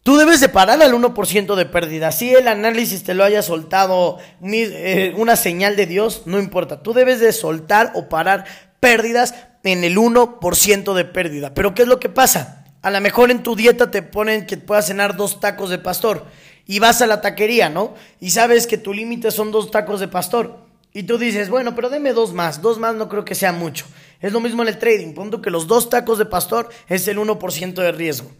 Tú 0.03 0.17
debes 0.17 0.39
de 0.39 0.49
parar 0.49 0.81
al 0.81 0.93
1% 0.93 1.55
de 1.55 1.65
pérdida. 1.65 2.11
Si 2.11 2.33
el 2.33 2.47
análisis 2.47 3.03
te 3.03 3.13
lo 3.13 3.23
haya 3.23 3.43
soltado 3.43 4.17
eh, 4.41 5.13
una 5.15 5.35
señal 5.35 5.75
de 5.75 5.85
Dios, 5.85 6.23
no 6.25 6.39
importa. 6.39 6.81
Tú 6.81 6.93
debes 6.93 7.19
de 7.19 7.31
soltar 7.33 7.91
o 7.93 8.09
parar 8.09 8.45
pérdidas 8.79 9.35
en 9.63 9.83
el 9.83 9.97
1% 9.97 10.93
de 10.95 11.05
pérdida. 11.05 11.53
Pero 11.53 11.75
¿qué 11.75 11.83
es 11.83 11.87
lo 11.87 11.99
que 11.99 12.09
pasa? 12.09 12.65
A 12.81 12.89
lo 12.89 12.99
mejor 12.99 13.29
en 13.29 13.43
tu 13.43 13.55
dieta 13.55 13.91
te 13.91 14.01
ponen 14.01 14.47
que 14.47 14.57
puedas 14.57 14.87
cenar 14.87 15.15
dos 15.15 15.39
tacos 15.39 15.69
de 15.69 15.77
pastor 15.77 16.25
y 16.65 16.79
vas 16.79 17.03
a 17.03 17.07
la 17.07 17.21
taquería, 17.21 17.69
¿no? 17.69 17.93
Y 18.19 18.31
sabes 18.31 18.65
que 18.65 18.79
tu 18.79 18.93
límite 18.93 19.29
son 19.29 19.51
dos 19.51 19.69
tacos 19.69 19.99
de 19.99 20.07
pastor. 20.07 20.65
Y 20.93 21.03
tú 21.03 21.19
dices, 21.19 21.49
bueno, 21.49 21.75
pero 21.75 21.89
deme 21.91 22.11
dos 22.13 22.33
más. 22.33 22.63
Dos 22.63 22.79
más 22.79 22.95
no 22.95 23.07
creo 23.07 23.23
que 23.23 23.35
sea 23.35 23.51
mucho. 23.51 23.85
Es 24.19 24.33
lo 24.33 24.39
mismo 24.39 24.63
en 24.63 24.69
el 24.69 24.79
trading. 24.79 25.13
Punto 25.13 25.43
que 25.43 25.51
los 25.51 25.67
dos 25.67 25.89
tacos 25.89 26.17
de 26.17 26.25
pastor 26.25 26.69
es 26.89 27.07
el 27.07 27.19
1% 27.19 27.73
de 27.73 27.91
riesgo. 27.91 28.31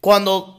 Cuando 0.00 0.55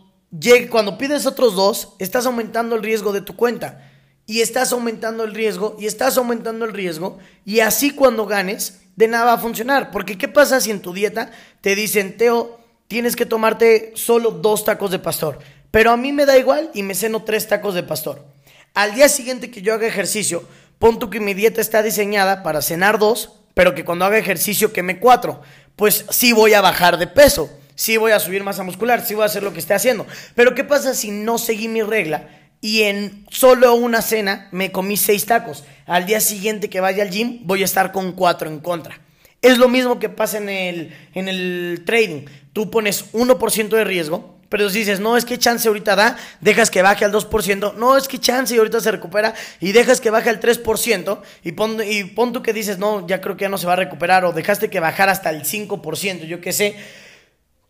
cuando 0.69 0.97
pides 0.97 1.25
otros 1.25 1.56
dos, 1.56 1.94
estás 2.00 2.25
aumentando 2.25 2.75
el 2.75 2.83
riesgo 2.83 3.13
de 3.13 3.21
tu 3.21 3.35
cuenta. 3.35 3.91
Y 4.25 4.41
estás 4.41 4.74
aumentando 4.74 5.24
el 5.24 5.33
riesgo, 5.33 5.77
y 5.79 5.85
estás 5.85 6.18
aumentando 6.18 6.65
el 6.65 6.74
riesgo, 6.74 7.18
y 7.45 7.62
así 7.62 7.91
cuando 7.91 8.25
ganes, 8.25 8.81
de 8.97 9.07
nada 9.07 9.25
va 9.25 9.33
a 9.33 9.38
funcionar. 9.38 9.89
Porque 9.89 10.18
¿qué 10.18 10.27
pasa 10.27 10.59
si 10.59 10.69
en 10.69 10.81
tu 10.81 10.94
dieta 10.94 11.31
te 11.62 11.75
dicen, 11.75 12.18
Teo, 12.18 12.59
tienes 12.89 13.15
que 13.15 13.25
tomarte 13.25 13.94
solo 13.95 14.31
dos 14.31 14.65
tacos 14.65 14.91
de 14.91 15.00
pastor? 15.00 15.39
Pero 15.71 15.91
a 15.91 15.97
mí 15.97 16.12
me 16.12 16.25
da 16.25 16.38
igual 16.38 16.71
y 16.73 16.83
me 16.83 16.95
ceno 16.95 17.23
tres 17.23 17.47
tacos 17.47 17.73
de 17.73 17.83
pastor. 17.83 18.25
Al 18.73 18.95
día 18.95 19.07
siguiente 19.07 19.50
que 19.50 19.62
yo 19.62 19.73
haga 19.73 19.88
ejercicio, 19.88 20.44
pon 20.77 21.00
tú 21.00 21.09
que 21.09 21.19
mi 21.21 21.33
dieta 21.33 21.62
está 21.62 21.81
diseñada 21.81 22.44
para 22.44 22.62
cenar 22.62 23.00
dos, 23.00 23.31
pero 23.53 23.73
que 23.73 23.85
cuando 23.85 24.06
haga 24.06 24.18
ejercicio 24.18 24.73
queme 24.73 25.00
cuatro. 25.00 25.41
Pues 25.75 26.06
sí 26.09 26.33
voy 26.33 26.53
a 26.53 26.62
bajar 26.62 26.97
de 26.97 27.07
peso 27.07 27.50
sí 27.77 27.95
voy 27.95 28.12
a 28.12 28.19
subir 28.19 28.44
masa 28.44 28.63
muscular, 28.63 29.06
sí 29.06 29.13
voy 29.13 29.24
a 29.24 29.27
hacer 29.27 29.44
lo 29.44 29.53
que 29.53 29.59
esté 29.59 29.74
haciendo. 29.74 30.06
Pero 30.35 30.53
¿qué 30.53 30.65
pasa 30.65 30.94
si 30.94 31.12
no 31.12 31.38
seguí 31.38 31.69
mi 31.69 31.83
regla 31.83 32.27
y 32.59 32.81
en 32.81 33.25
solo 33.29 33.75
una 33.75 34.01
cena 34.01 34.50
me 34.51 34.71
comí 34.74 34.97
seis 34.97 35.25
tacos? 35.25 35.63
Al 35.85 36.06
día 36.06 36.19
siguiente 36.19 36.69
que 36.69 36.81
vaya 36.81 37.03
al 37.03 37.12
gym 37.12 37.39
voy 37.44 37.62
a 37.62 37.65
estar 37.65 37.94
con 37.94 38.12
cuatro 38.12 38.50
en 38.50 38.59
contra. 38.59 39.00
Es 39.41 39.59
lo 39.59 39.69
mismo 39.69 40.00
que 40.00 40.09
pasa 40.09 40.39
en 40.39 40.50
el, 40.50 40.94
en 41.13 41.29
el 41.29 41.83
trading. 41.85 42.25
Tú 42.51 42.71
pones 42.71 43.13
1% 43.13 43.69
de 43.69 43.83
riesgo, 43.83 44.39
pero 44.50 44.69
si 44.71 44.80
dices, 44.80 45.00
no, 45.00 45.15
es 45.15 45.25
que 45.25 45.38
chance 45.38 45.68
ahorita 45.68 45.95
da, 45.95 46.18
dejas 46.41 46.71
que 46.71 46.81
baje 46.81 47.06
al 47.06 47.13
2%, 47.13 47.75
no, 47.75 47.95
es 47.95 48.07
que 48.07 48.18
chance 48.18 48.56
y 48.56 48.57
ahorita 48.57 48.80
se 48.80 48.91
recupera 48.91 49.35
y 49.59 49.73
dejas 49.73 50.01
que 50.01 50.09
baje 50.09 50.31
al 50.31 50.39
3% 50.39 51.19
y 51.44 51.51
pon, 51.51 51.77
y 51.88 52.06
pon 52.06 52.33
tú 52.33 52.41
que 52.41 52.53
dices, 52.53 52.80
no, 52.80 53.06
ya 53.06 53.21
creo 53.21 53.38
que 53.38 53.44
ya 53.44 53.50
no 53.50 53.59
se 53.59 53.68
va 53.68 53.73
a 53.73 53.75
recuperar 53.75 54.25
o 54.25 54.31
dejaste 54.31 54.71
que 54.71 54.80
bajara 54.80 55.12
hasta 55.12 55.30
el 55.30 55.44
5%, 55.44 56.25
yo 56.25 56.41
qué 56.41 56.53
sé 56.53 56.75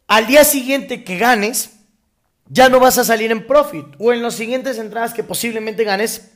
al 0.08 0.28
día 0.28 0.44
siguiente 0.44 1.04
que 1.04 1.18
ganes, 1.18 1.72
ya 2.50 2.70
no 2.70 2.80
vas 2.80 2.98
a 2.98 3.04
salir 3.04 3.32
en 3.32 3.46
profit. 3.46 3.86
O 4.00 4.14
en 4.14 4.22
las 4.22 4.36
siguientes 4.36 4.78
entradas 4.78 5.14
que 5.14 5.24
posiblemente 5.24 5.84
ganes, 5.84 6.32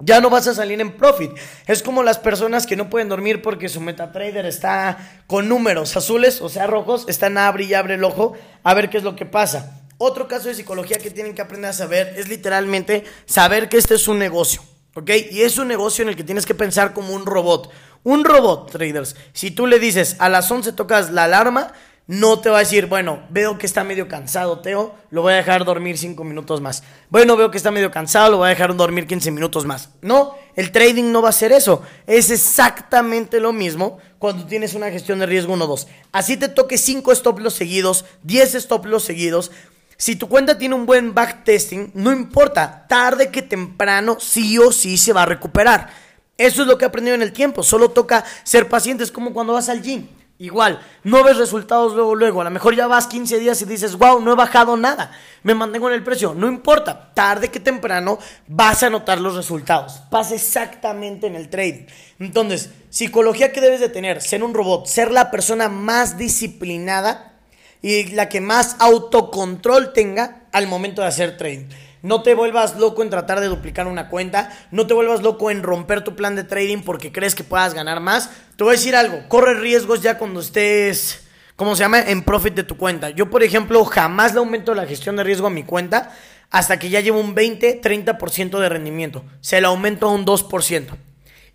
ya 0.00 0.20
no 0.20 0.30
vas 0.30 0.46
a 0.46 0.54
salir 0.54 0.80
en 0.80 0.96
profit. 0.96 1.32
Es 1.66 1.82
como 1.82 2.02
las 2.02 2.18
personas 2.18 2.66
que 2.66 2.76
no 2.76 2.88
pueden 2.88 3.08
dormir 3.08 3.42
porque 3.42 3.68
su 3.68 3.80
MetaTrader 3.80 4.46
está 4.46 5.24
con 5.26 5.48
números 5.48 5.96
azules, 5.96 6.40
o 6.40 6.48
sea, 6.48 6.68
rojos, 6.68 7.04
están 7.08 7.36
abre 7.36 7.64
y 7.64 7.74
abre 7.74 7.94
el 7.94 8.04
ojo 8.04 8.34
a 8.62 8.74
ver 8.74 8.90
qué 8.90 8.98
es 8.98 9.02
lo 9.02 9.16
que 9.16 9.26
pasa. 9.26 9.82
Otro 9.98 10.28
caso 10.28 10.46
de 10.46 10.54
psicología 10.54 10.98
que 10.98 11.10
tienen 11.10 11.34
que 11.34 11.42
aprender 11.42 11.70
a 11.70 11.74
saber 11.74 12.14
es 12.16 12.28
literalmente 12.28 13.04
saber 13.26 13.68
que 13.68 13.78
este 13.78 13.96
es 13.96 14.06
un 14.06 14.20
negocio, 14.20 14.62
¿ok? 14.94 15.10
Y 15.32 15.42
es 15.42 15.58
un 15.58 15.66
negocio 15.66 16.02
en 16.02 16.10
el 16.10 16.16
que 16.16 16.22
tienes 16.22 16.46
que 16.46 16.54
pensar 16.54 16.94
como 16.94 17.12
un 17.12 17.26
robot. 17.26 17.68
Un 18.04 18.24
robot, 18.24 18.70
traders. 18.70 19.16
Si 19.32 19.50
tú 19.50 19.66
le 19.66 19.80
dices 19.80 20.14
a 20.20 20.28
las 20.28 20.48
11 20.48 20.72
tocas 20.72 21.10
la 21.10 21.24
alarma, 21.24 21.72
no 22.08 22.38
te 22.40 22.48
va 22.48 22.56
a 22.56 22.60
decir, 22.60 22.86
bueno, 22.86 23.20
veo 23.28 23.58
que 23.58 23.66
está 23.66 23.84
medio 23.84 24.08
cansado, 24.08 24.60
Teo, 24.60 24.94
lo 25.10 25.20
voy 25.20 25.34
a 25.34 25.36
dejar 25.36 25.66
dormir 25.66 25.98
5 25.98 26.24
minutos 26.24 26.62
más. 26.62 26.82
Bueno, 27.10 27.36
veo 27.36 27.50
que 27.50 27.58
está 27.58 27.70
medio 27.70 27.90
cansado, 27.90 28.30
lo 28.30 28.38
voy 28.38 28.46
a 28.46 28.48
dejar 28.50 28.74
dormir 28.74 29.06
15 29.06 29.30
minutos 29.30 29.66
más. 29.66 29.90
No, 30.00 30.34
el 30.56 30.72
trading 30.72 31.12
no 31.12 31.20
va 31.20 31.28
a 31.28 31.32
ser 31.32 31.52
eso. 31.52 31.82
Es 32.06 32.30
exactamente 32.30 33.40
lo 33.40 33.52
mismo 33.52 33.98
cuando 34.18 34.46
tienes 34.46 34.72
una 34.72 34.90
gestión 34.90 35.18
de 35.18 35.26
riesgo 35.26 35.54
1-2. 35.54 35.86
Así 36.10 36.38
te 36.38 36.48
toque 36.48 36.78
5 36.78 37.12
stop 37.12 37.40
loss 37.40 37.54
seguidos, 37.54 38.06
10 38.22 38.54
stop 38.54 38.86
loss 38.86 39.04
seguidos. 39.04 39.50
Si 39.98 40.16
tu 40.16 40.30
cuenta 40.30 40.56
tiene 40.56 40.76
un 40.76 40.86
buen 40.86 41.12
backtesting, 41.12 41.90
no 41.92 42.10
importa, 42.10 42.86
tarde 42.88 43.30
que 43.30 43.42
temprano 43.42 44.16
sí 44.18 44.56
o 44.56 44.72
sí 44.72 44.96
se 44.96 45.12
va 45.12 45.24
a 45.24 45.26
recuperar. 45.26 45.90
Eso 46.38 46.62
es 46.62 46.68
lo 46.68 46.78
que 46.78 46.86
he 46.86 46.88
aprendido 46.88 47.16
en 47.16 47.22
el 47.22 47.34
tiempo. 47.34 47.62
Solo 47.62 47.90
toca 47.90 48.24
ser 48.44 48.66
pacientes 48.68 49.12
como 49.12 49.34
cuando 49.34 49.52
vas 49.52 49.68
al 49.68 49.82
gym. 49.82 50.06
Igual, 50.40 50.80
no 51.02 51.24
ves 51.24 51.36
resultados 51.36 51.94
luego, 51.94 52.14
luego. 52.14 52.40
A 52.40 52.44
lo 52.44 52.50
mejor 52.50 52.76
ya 52.76 52.86
vas 52.86 53.08
15 53.08 53.40
días 53.40 53.60
y 53.60 53.64
dices, 53.64 53.96
wow, 53.96 54.20
no 54.20 54.32
he 54.32 54.36
bajado 54.36 54.76
nada. 54.76 55.10
Me 55.42 55.52
mantengo 55.52 55.88
en 55.88 55.94
el 55.94 56.04
precio. 56.04 56.32
No 56.32 56.46
importa, 56.46 57.12
tarde 57.12 57.48
que 57.48 57.58
temprano 57.58 58.20
vas 58.46 58.84
a 58.84 58.90
notar 58.90 59.20
los 59.20 59.34
resultados. 59.34 59.94
Pasa 60.10 60.36
exactamente 60.36 61.26
en 61.26 61.34
el 61.34 61.48
trading. 61.48 61.86
Entonces, 62.20 62.70
psicología 62.88 63.52
que 63.52 63.60
debes 63.60 63.80
de 63.80 63.88
tener, 63.88 64.22
ser 64.22 64.44
un 64.44 64.54
robot, 64.54 64.86
ser 64.86 65.10
la 65.10 65.32
persona 65.32 65.68
más 65.68 66.16
disciplinada 66.16 67.40
y 67.82 68.04
la 68.12 68.28
que 68.28 68.40
más 68.40 68.76
autocontrol 68.78 69.92
tenga 69.92 70.46
al 70.52 70.68
momento 70.68 71.02
de 71.02 71.08
hacer 71.08 71.36
trading. 71.36 71.66
No 72.02 72.22
te 72.22 72.34
vuelvas 72.34 72.76
loco 72.76 73.02
en 73.02 73.10
tratar 73.10 73.40
de 73.40 73.48
duplicar 73.48 73.86
una 73.86 74.08
cuenta. 74.08 74.50
No 74.70 74.86
te 74.86 74.94
vuelvas 74.94 75.22
loco 75.22 75.50
en 75.50 75.62
romper 75.62 76.04
tu 76.04 76.14
plan 76.14 76.36
de 76.36 76.44
trading 76.44 76.82
porque 76.82 77.12
crees 77.12 77.34
que 77.34 77.44
puedas 77.44 77.74
ganar 77.74 78.00
más. 78.00 78.30
Te 78.56 78.64
voy 78.64 78.74
a 78.74 78.76
decir 78.76 78.94
algo. 78.94 79.22
Corre 79.28 79.54
riesgos 79.54 80.02
ya 80.02 80.18
cuando 80.18 80.40
estés, 80.40 81.26
¿cómo 81.56 81.74
se 81.74 81.80
llama? 81.80 82.00
En 82.00 82.22
profit 82.22 82.54
de 82.54 82.62
tu 82.62 82.76
cuenta. 82.76 83.10
Yo, 83.10 83.30
por 83.30 83.42
ejemplo, 83.42 83.84
jamás 83.84 84.32
le 84.32 84.38
aumento 84.38 84.74
la 84.74 84.86
gestión 84.86 85.16
de 85.16 85.24
riesgo 85.24 85.48
a 85.48 85.50
mi 85.50 85.64
cuenta 85.64 86.12
hasta 86.50 86.78
que 86.78 86.88
ya 86.88 87.00
llevo 87.00 87.20
un 87.20 87.34
20, 87.34 87.80
30% 87.80 88.58
de 88.58 88.68
rendimiento. 88.68 89.24
Se 89.40 89.60
la 89.60 89.68
aumento 89.68 90.08
a 90.08 90.12
un 90.12 90.24
2%. 90.24 90.96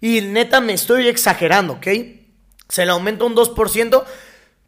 Y 0.01 0.21
neta 0.21 0.59
me 0.59 0.73
estoy 0.73 1.07
exagerando, 1.07 1.73
¿ok? 1.73 1.87
Se 2.67 2.85
la 2.85 2.93
aumento 2.93 3.25
un 3.25 3.35
2% 3.35 4.03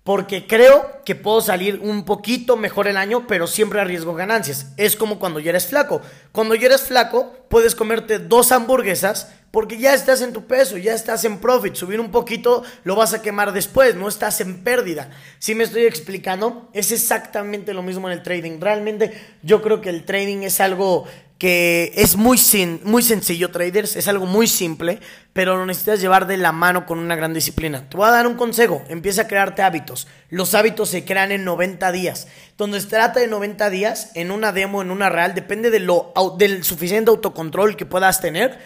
porque 0.06 0.46
creo 0.46 1.02
que 1.04 1.16
puedo 1.16 1.42
salir 1.42 1.80
un 1.82 2.06
poquito 2.06 2.56
mejor 2.58 2.88
el 2.88 2.96
año, 2.96 3.26
pero 3.26 3.48
siempre 3.48 3.82
arriesgo 3.82 4.14
ganancias. 4.14 4.68
Es 4.78 4.96
como 4.96 5.18
cuando 5.18 5.40
ya 5.40 5.50
eres 5.50 5.66
flaco. 5.66 6.00
Cuando 6.32 6.54
ya 6.54 6.68
eres 6.68 6.84
flaco, 6.84 7.34
puedes 7.50 7.74
comerte 7.74 8.20
dos 8.20 8.52
hamburguesas, 8.52 9.34
Porque 9.50 9.78
ya 9.78 9.94
estás 9.94 10.22
en 10.22 10.34
tu 10.34 10.48
peso, 10.48 10.78
ya 10.78 10.94
estás 10.94 11.24
en 11.24 11.38
profit. 11.38 11.76
Subir 11.76 12.02
un 12.02 12.12
poquito 12.12 12.64
lo 12.84 12.98
vas 12.98 13.14
a 13.14 13.22
quemar 13.22 13.54
después, 13.54 13.96
no 13.96 14.10
estás 14.10 14.42
en 14.42 14.66
pérdida. 14.66 15.10
Si 15.40 15.56
me 15.56 15.64
estoy 15.64 15.86
explicando, 15.86 16.70
es 16.74 16.92
exactamente 16.92 17.74
lo 17.74 17.82
mismo 17.82 18.10
en 18.10 18.18
el 18.18 18.22
trading. 18.22 18.60
Realmente 18.60 19.14
yo 19.44 19.62
creo 19.62 19.80
que 19.80 19.90
el 19.90 20.04
trading 20.04 20.44
es 20.44 20.60
algo 20.60 21.08
que 21.38 21.92
es 21.96 22.16
muy, 22.16 22.40
muy 22.84 23.04
sencillo, 23.04 23.52
traders, 23.52 23.98
es 23.98 24.08
algo 24.08 24.26
muy 24.26 24.48
simple, 24.48 25.00
pero 25.34 25.58
lo 25.58 25.66
necesitas 25.66 26.00
llevar 26.00 26.28
de 26.28 26.38
la 26.38 26.54
mano 26.54 26.86
con 26.86 26.98
una 26.98 27.16
gran 27.16 27.34
disciplina. 27.34 27.90
Te 27.90 27.98
voy 27.98 28.08
a 28.08 28.12
dar 28.12 28.26
un 28.26 28.36
consejo, 28.36 28.84
empieza 28.88 29.24
a 29.24 29.28
crearte 29.28 29.62
hábitos. 29.62 30.08
Los 30.30 30.56
hábitos 30.56 30.90
se 30.90 31.04
crean 31.04 31.34
en 31.34 31.44
90 31.44 31.92
días. 31.92 32.28
Donde 32.58 32.80
se 32.80 32.88
trata 32.88 33.20
de 33.20 33.28
90 33.28 33.70
días, 33.70 34.12
en 34.16 34.32
una 34.32 34.54
demo, 34.54 34.82
en 34.82 34.92
una 34.92 35.10
real, 35.10 35.36
depende 35.36 35.72
de 35.72 35.80
lo, 35.80 36.14
del 36.38 36.64
suficiente 36.64 37.12
autocontrol 37.12 37.76
que 37.76 37.86
puedas 37.86 38.22
tener, 38.22 38.58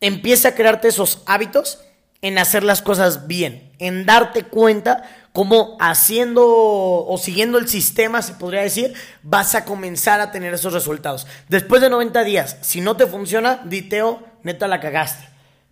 empieza 0.00 0.48
a 0.48 0.54
crearte 0.54 0.88
esos 0.88 1.22
hábitos 1.26 1.80
en 2.22 2.38
hacer 2.38 2.62
las 2.62 2.80
cosas 2.80 3.26
bien, 3.26 3.70
en 3.78 4.06
darte 4.06 4.44
cuenta 4.44 5.02
cómo 5.32 5.76
haciendo 5.80 6.44
o 6.46 7.18
siguiendo 7.18 7.58
el 7.58 7.68
sistema, 7.68 8.22
se 8.22 8.34
podría 8.34 8.62
decir, 8.62 8.94
vas 9.22 9.54
a 9.54 9.64
comenzar 9.64 10.20
a 10.20 10.30
tener 10.30 10.54
esos 10.54 10.72
resultados. 10.72 11.26
Después 11.48 11.82
de 11.82 11.90
90 11.90 12.22
días, 12.24 12.58
si 12.60 12.80
no 12.80 12.96
te 12.96 13.06
funciona, 13.06 13.60
diteo, 13.64 14.22
neta 14.44 14.68
la 14.68 14.80
cagaste. 14.80 15.28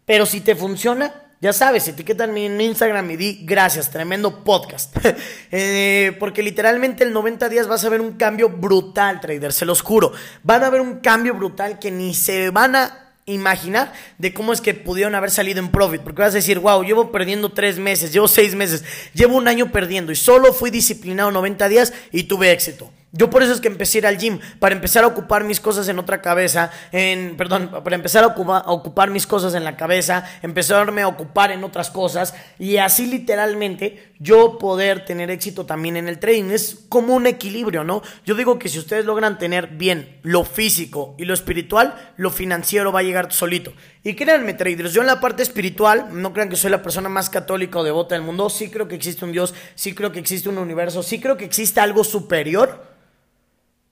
Pero 0.06 0.26
si 0.26 0.40
te 0.40 0.56
funciona, 0.56 1.14
ya 1.40 1.52
sabes, 1.52 1.86
etiquétame 1.86 2.46
en 2.46 2.60
Instagram 2.60 3.12
y 3.12 3.16
di 3.16 3.40
gracias, 3.44 3.90
tremendo 3.90 4.44
podcast. 4.44 4.96
Eh, 5.52 6.16
porque 6.20 6.44
literalmente 6.44 7.02
en 7.02 7.12
90 7.12 7.48
días 7.48 7.66
vas 7.66 7.84
a 7.84 7.88
ver 7.88 8.00
un 8.00 8.12
cambio 8.12 8.48
brutal, 8.48 9.20
trader, 9.20 9.52
se 9.52 9.64
los 9.64 9.82
juro. 9.82 10.12
Van 10.44 10.62
a 10.62 10.70
ver 10.70 10.80
un 10.80 11.00
cambio 11.00 11.34
brutal 11.34 11.80
que 11.80 11.90
ni 11.90 12.14
se 12.14 12.50
van 12.50 12.76
a 12.76 12.99
imaginar 13.26 13.92
de 14.18 14.32
cómo 14.34 14.52
es 14.52 14.60
que 14.60 14.74
pudieron 14.74 15.14
haber 15.14 15.30
salido 15.30 15.60
en 15.60 15.70
profit. 15.70 16.02
Porque 16.02 16.22
vas 16.22 16.32
a 16.32 16.36
decir, 16.36 16.58
wow, 16.58 16.82
llevo 16.82 17.12
perdiendo 17.12 17.52
tres 17.52 17.78
meses, 17.78 18.12
llevo 18.12 18.28
seis 18.28 18.54
meses, 18.54 18.84
llevo 19.14 19.36
un 19.36 19.48
año 19.48 19.70
perdiendo 19.72 20.12
y 20.12 20.16
solo 20.16 20.52
fui 20.52 20.70
disciplinado 20.70 21.30
90 21.30 21.68
días 21.68 21.92
y 22.12 22.24
tuve 22.24 22.52
éxito. 22.52 22.90
Yo 23.12 23.28
por 23.28 23.42
eso 23.42 23.52
es 23.52 23.60
que 23.60 23.66
empecé 23.66 23.98
a 23.98 24.00
ir 24.00 24.06
al 24.06 24.18
gym, 24.18 24.38
para 24.60 24.72
empezar 24.72 25.02
a 25.02 25.08
ocupar 25.08 25.42
mis 25.42 25.58
cosas 25.58 25.88
en 25.88 25.98
otra 25.98 26.22
cabeza, 26.22 26.70
en, 26.92 27.36
perdón, 27.36 27.70
para 27.82 27.96
empezar 27.96 28.22
a, 28.22 28.28
ocupar 28.28 29.10
mis 29.10 29.26
cosas 29.26 29.54
en 29.54 29.64
la 29.64 29.76
cabeza, 29.76 30.24
empezarme 30.42 31.02
a 31.02 31.08
ocupar 31.08 31.50
en 31.50 31.64
otras 31.64 31.90
cosas 31.90 32.34
y 32.60 32.76
así 32.76 33.06
literalmente 33.06 34.12
yo 34.20 34.58
poder 34.58 35.04
tener 35.04 35.28
éxito 35.28 35.66
también 35.66 35.96
en 35.96 36.06
el 36.06 36.20
trading. 36.20 36.50
Es 36.50 36.84
como 36.88 37.16
un 37.16 37.26
equilibrio, 37.26 37.82
¿no? 37.82 38.00
Yo 38.24 38.36
digo 38.36 38.60
que 38.60 38.68
si 38.68 38.78
ustedes 38.78 39.04
logran 39.04 39.38
tener 39.38 39.68
bien 39.68 40.20
lo 40.22 40.44
físico 40.44 41.16
y 41.18 41.24
lo 41.24 41.34
espiritual, 41.34 42.12
lo 42.16 42.30
financiero 42.30 42.92
va 42.92 43.00
a 43.00 43.02
llegar 43.02 43.32
solito. 43.32 43.72
Y 44.04 44.14
créanme, 44.14 44.54
traders, 44.54 44.92
yo 44.92 45.00
en 45.00 45.08
la 45.08 45.18
parte 45.18 45.42
espiritual, 45.42 46.10
no 46.12 46.32
crean 46.32 46.48
que 46.48 46.54
soy 46.54 46.70
la 46.70 46.82
persona 46.82 47.08
más 47.08 47.28
católica 47.28 47.80
o 47.80 47.82
devota 47.82 48.14
del 48.14 48.22
mundo, 48.22 48.48
sí 48.50 48.70
creo 48.70 48.86
que 48.86 48.94
existe 48.94 49.24
un 49.24 49.32
Dios, 49.32 49.52
sí 49.74 49.94
creo 49.94 50.12
que 50.12 50.20
existe 50.20 50.48
un 50.48 50.58
universo, 50.58 51.02
sí 51.02 51.18
creo 51.18 51.36
que 51.36 51.44
existe 51.44 51.80
algo 51.80 52.04
superior 52.04 52.88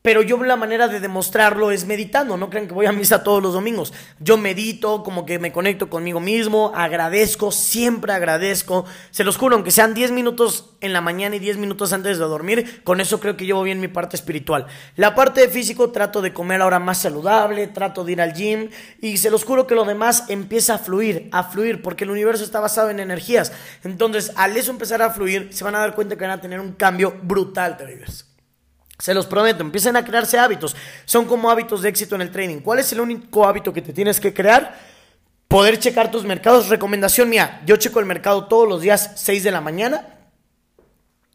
pero 0.01 0.23
yo 0.23 0.43
la 0.45 0.57
manera 0.57 0.87
de 0.87 1.01
demostrarlo 1.01 1.71
es 1.71 1.85
meditando. 1.85 2.37
No 2.37 2.51
crean 2.51 2.69
que 2.69 2.75
voy 2.75 2.87
a 2.87 2.93
misa 2.93 3.25
todos 3.25 3.43
los 3.43 3.53
domingos. 3.53 3.93
Yo 4.21 4.37
medito, 4.37 5.03
como 5.03 5.27
que 5.27 5.39
me 5.39 5.53
conecto 5.53 5.91
conmigo 5.91 6.21
mismo, 6.21 6.73
agradezco, 6.75 7.51
siempre 7.51 8.13
agradezco. 8.13 8.85
Se 9.11 9.25
los 9.25 9.37
juro, 9.37 9.57
aunque 9.57 9.73
sean 9.73 9.95
10 9.95 10.13
minutos 10.13 10.77
en 10.81 10.93
la 10.93 11.01
mañana 11.01 11.37
y 11.37 11.41
10 11.41 11.57
minutos 11.57 11.93
antes 11.93 12.19
de 12.19 12.25
dormir, 12.25 12.83
con 12.85 13.01
eso 13.01 13.19
creo 13.19 13.37
que 13.37 13.45
llevo 13.45 13.65
bien 13.65 13.81
mi 13.81 13.89
parte 13.89 14.15
espiritual. 14.15 14.67
La 14.95 15.17
parte 15.17 15.41
de 15.41 15.49
físico 15.49 15.91
trato 15.91 16.23
de 16.23 16.33
comer 16.33 16.63
ahora 16.63 16.79
más 16.79 16.99
saludable, 16.99 17.67
trato 17.67 18.05
de 18.05 18.13
ir 18.13 18.21
al 18.21 18.35
gym 18.35 18.71
y 19.01 19.17
se 19.17 19.31
los 19.31 19.45
juro 19.45 19.67
que 19.67 19.75
lo 19.75 19.85
demás 19.85 20.25
empieza 20.29 20.75
a 20.75 20.79
fluir, 20.79 21.29
a 21.33 21.43
fluir, 21.43 21.83
porque 21.83 22.05
el 22.05 22.11
universo 22.11 22.45
está 22.45 22.61
basado 22.61 22.91
en 22.91 23.01
energías. 23.01 23.53
Entonces, 23.83 24.33
al 24.37 24.57
eso 24.57 24.71
empezar 24.71 25.03
a 25.03 25.11
fluir, 25.11 25.49
se 25.51 25.65
van 25.65 25.75
a 25.75 25.81
dar 25.81 25.97
cuenta 25.97 26.17
que 26.17 26.25
van 26.25 26.39
a 26.39 26.41
tener 26.41 26.61
un 26.61 26.73
cambio 26.75 27.17
brutal, 27.23 27.77
traders. 27.77 28.28
Se 28.99 29.15
los 29.15 29.27
prometo, 29.27 29.63
empiecen 29.63 29.97
a 29.97 30.05
crearse 30.05 30.39
hábitos. 30.39 30.75
Son 31.05 31.25
como 31.27 31.51
hábitos 31.51 31.83
de 31.83 31.89
éxito 31.89 32.17
en 32.17 32.23
el 32.23 32.33
trading. 32.33 32.61
¿Cuál 32.61 32.81
es 32.81 32.93
el 32.93 33.01
único 33.01 33.47
hábito 33.47 33.73
que 33.73 33.81
te 33.81 33.93
tienes 33.93 34.19
que 34.19 34.35
crear? 34.35 34.77
Poder 35.47 35.79
checar 35.79 36.11
tus 36.11 36.25
mercados. 36.25 36.69
Recomendación 36.69 37.29
mía, 37.29 37.63
yo 37.65 37.77
checo 37.77 38.01
el 38.01 38.07
mercado 38.07 38.47
todos 38.47 38.69
los 38.69 38.83
días 38.83 39.13
6 39.15 39.45
de 39.45 39.51
la 39.53 39.61
mañana. 39.61 40.19